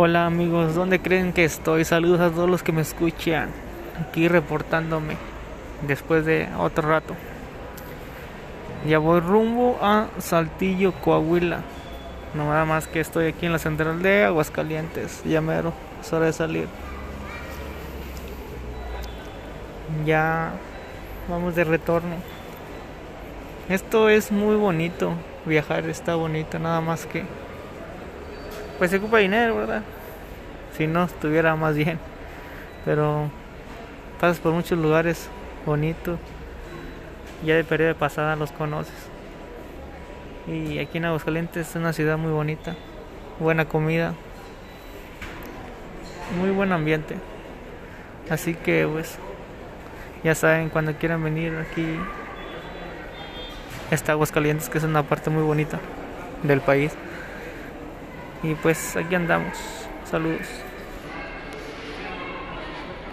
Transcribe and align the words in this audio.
Hola 0.00 0.26
amigos, 0.26 0.76
¿dónde 0.76 1.00
creen 1.00 1.32
que 1.32 1.44
estoy? 1.44 1.84
Saludos 1.84 2.20
a 2.20 2.30
todos 2.30 2.48
los 2.48 2.62
que 2.62 2.70
me 2.70 2.82
escuchan. 2.82 3.50
Aquí 4.00 4.28
reportándome 4.28 5.16
después 5.88 6.24
de 6.24 6.48
otro 6.56 6.88
rato. 6.88 7.16
Ya 8.86 9.00
voy 9.00 9.18
rumbo 9.18 9.76
a 9.82 10.06
Saltillo, 10.18 10.92
Coahuila. 10.92 11.62
No 12.34 12.44
nada 12.44 12.64
más 12.64 12.86
que 12.86 13.00
estoy 13.00 13.26
aquí 13.26 13.46
en 13.46 13.50
la 13.50 13.58
central 13.58 14.00
de 14.00 14.22
Aguascalientes. 14.22 15.24
Ya 15.24 15.42
es 16.00 16.12
hora 16.12 16.26
de 16.26 16.32
salir. 16.32 16.68
Ya 20.06 20.52
vamos 21.28 21.56
de 21.56 21.64
retorno. 21.64 22.14
Esto 23.68 24.08
es 24.08 24.30
muy 24.30 24.54
bonito. 24.54 25.14
Viajar 25.44 25.88
está 25.88 26.14
bonito, 26.14 26.60
nada 26.60 26.80
más 26.80 27.04
que 27.04 27.24
pues 28.78 28.92
se 28.92 28.98
ocupa 28.98 29.18
dinero, 29.18 29.56
¿verdad? 29.56 29.82
Si 30.78 30.86
no, 30.86 31.04
estuviera 31.04 31.56
más 31.56 31.74
bien. 31.74 31.98
Pero 32.84 33.28
pasas 34.20 34.38
por 34.38 34.52
muchos 34.52 34.78
lugares 34.78 35.28
bonitos. 35.66 36.20
Ya 37.44 37.56
de 37.56 37.64
periodo 37.64 37.88
de 37.88 37.94
pasada 37.96 38.36
los 38.36 38.52
conoces. 38.52 38.94
Y 40.46 40.78
aquí 40.78 40.98
en 40.98 41.06
Aguascalientes 41.06 41.68
es 41.68 41.74
una 41.74 41.92
ciudad 41.92 42.16
muy 42.16 42.30
bonita. 42.30 42.76
Buena 43.40 43.64
comida. 43.64 44.14
Muy 46.38 46.50
buen 46.50 46.70
ambiente. 46.70 47.16
Así 48.30 48.54
que 48.54 48.86
pues 48.90 49.18
ya 50.22 50.36
saben 50.36 50.68
cuando 50.68 50.94
quieran 50.94 51.24
venir 51.24 51.56
aquí 51.56 51.98
está 53.90 54.12
Aguascalientes 54.12 54.68
que 54.68 54.78
es 54.78 54.84
una 54.84 55.02
parte 55.02 55.28
muy 55.28 55.42
bonita 55.42 55.80
del 56.44 56.60
país. 56.60 56.92
Y 58.44 58.54
pues 58.54 58.94
aquí 58.94 59.16
andamos. 59.16 59.58
Saludos. 60.08 60.67